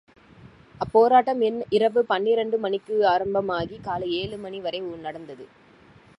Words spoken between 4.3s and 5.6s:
மணி வரை நடந்தது.